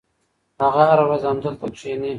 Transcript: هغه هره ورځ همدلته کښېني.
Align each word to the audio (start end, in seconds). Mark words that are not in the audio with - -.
هغه 0.63 0.81
هره 0.89 1.03
ورځ 1.07 1.21
همدلته 1.29 1.67
کښېني. 1.75 2.09